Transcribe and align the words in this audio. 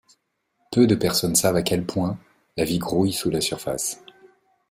Peu 0.71 0.87
de 0.87 0.95
personnes 0.95 1.35
savent 1.35 1.57
à 1.57 1.61
quelle 1.61 1.85
point 1.85 2.17
la 2.57 2.63
vie 2.65 2.79
grouille 2.79 3.13
sous 3.13 3.29
la 3.29 3.39
surface. 3.39 4.01